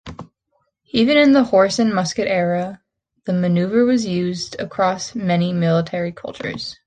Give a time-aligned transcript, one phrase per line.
[0.89, 2.81] Even in the horse-and-musket era,
[3.25, 6.79] the manoeuvre was used across many military cultures.